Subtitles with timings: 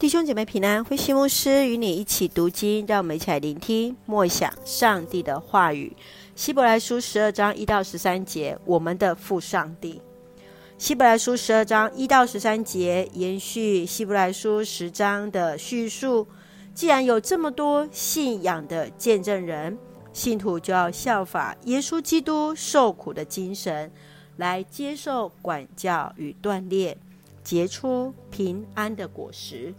[0.00, 5.94] 弟兄姐妹平安，慧馨牧师与你一起读经，让我们一起来聆听默想上帝的话语。
[6.34, 10.00] 希伯来书十二章一到十三节，我们的父上帝。
[10.78, 16.26] 希伯来书十二章一到十三节延续希伯来书十章的叙述。
[16.72, 19.76] 既然有这么多信仰的见证人，
[20.14, 23.92] 信徒就要效法耶稣基督受苦的精神，
[24.38, 26.96] 来接受管教与锻炼，
[27.44, 29.74] 结出平安的果实。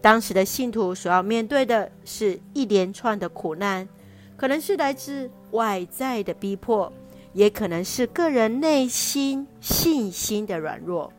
[0.00, 3.88] 当时的信徒所要面对的是一连串的苦难，
[4.36, 6.92] 可能是来自外在的逼迫，
[7.32, 11.12] 也可能是个人内心信心的软弱。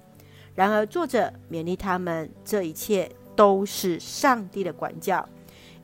[0.56, 5.28] 然而，作者勉励他们，这一切都是上帝的管教，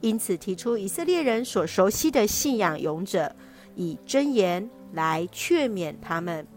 [0.01, 3.35] 因此提出以色列人所熟悉的信仰勇者，
[3.75, 6.47] 以箴言来劝勉他们，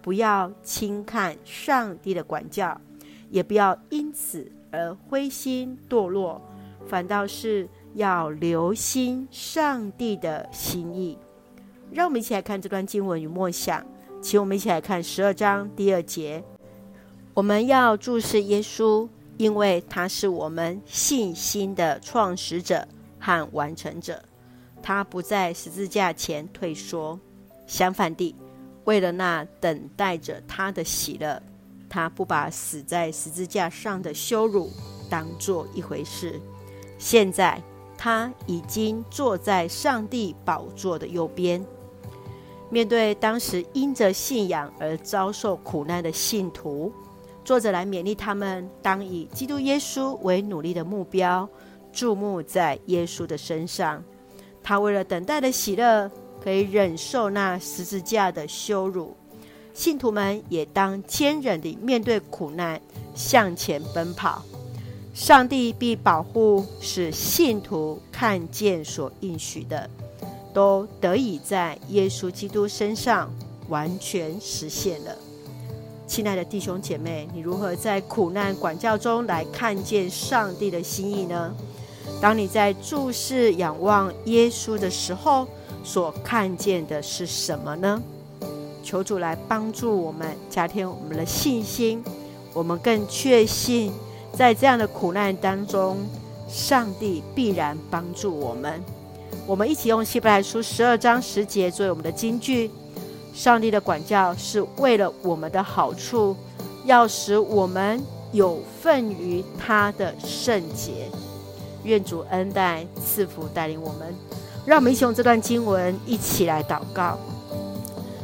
[0.00, 2.80] 不要轻看上帝的管教，
[3.28, 4.50] 也不要因此。
[4.70, 6.40] 而灰心堕落，
[6.86, 11.18] 反倒是要留心上帝的心意。
[11.92, 13.84] 让我们一起来看这段经文与默想，
[14.20, 16.42] 请我们一起来看十二章第二节。
[17.32, 22.86] 我们要注视耶稣，因为他是我们信心的创始者
[23.20, 24.22] 和完成者。
[24.82, 27.18] 他不在十字架前退缩，
[27.66, 28.34] 相反地，
[28.84, 31.42] 为了那等待着他的喜乐。
[31.88, 34.70] 他不把死在十字架上的羞辱
[35.08, 36.40] 当做一回事。
[36.98, 37.62] 现在
[37.96, 41.64] 他已经坐在上帝宝座的右边。
[42.68, 46.92] 面对当时因着信仰而遭受苦难的信徒，
[47.44, 51.48] 作者来勉励他们，当以基督耶稣为努力的目标，
[51.92, 54.02] 注目在耶稣的身上。
[54.64, 56.10] 他为了等待的喜乐，
[56.42, 59.16] 可以忍受那十字架的羞辱。
[59.76, 62.80] 信徒们也当坚忍地面对苦难，
[63.14, 64.42] 向前奔跑。
[65.12, 69.88] 上帝必保护，使信徒看见所应许的，
[70.54, 73.30] 都得以在耶稣基督身上
[73.68, 75.14] 完全实现了。
[76.06, 81.54] 亲爱的弟兄姐妹，你如何在苦难管教中来看见上帝的心意呢？
[82.18, 85.46] 当你在注视仰望耶稣的时候，
[85.84, 88.02] 所看见的是什么呢？
[88.86, 92.00] 求主来帮助我们，加添我们的信心。
[92.54, 93.92] 我们更确信，
[94.32, 95.96] 在这样的苦难当中，
[96.48, 98.80] 上帝必然帮助我们。
[99.44, 102.70] 我们一起用希伯来书十二章十节作为我们的金句：
[103.34, 106.36] 上帝的管教是为了我们的好处，
[106.84, 111.10] 要使我们有份于他的圣洁。
[111.82, 114.14] 愿主恩待赐福带领我们。
[114.64, 117.18] 让我们一起用这段经文一起来祷告。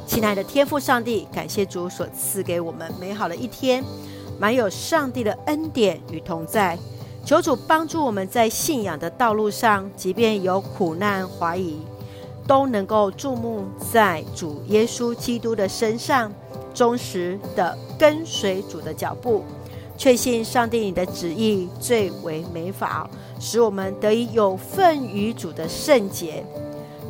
[0.06, 3.82] 亲爱的天父上帝，感谢主所赐给我们美好的一天，
[4.38, 6.78] 满有上帝的恩典与同在。
[7.24, 11.78] 求主帮助我们在信仰的道路上，即便有苦难怀疑，
[12.46, 16.32] 都能够注目在主耶稣基督的身上，
[16.74, 19.44] 忠实的跟随主的脚步，
[19.96, 23.08] 确信上帝你的旨意最为美好，
[23.38, 26.44] 使我们得以有份于主的圣洁。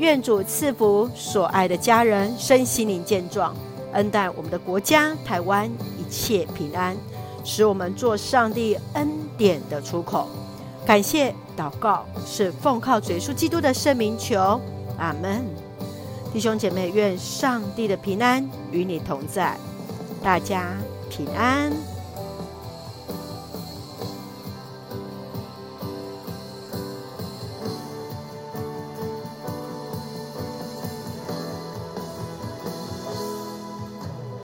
[0.03, 3.55] 愿主赐福所爱的家人身心灵健壮，
[3.93, 6.97] 恩待我们的国家台湾一切平安，
[7.45, 9.09] 使我们做上帝恩
[9.39, 10.29] 典的出口。
[10.85, 14.61] 感谢祷告是奉靠主耶稣基督的圣名求，
[14.99, 15.45] 阿门。
[16.33, 19.57] 弟兄姐妹，愿上帝的平安与你同在，
[20.21, 20.73] 大家
[21.09, 21.92] 平安。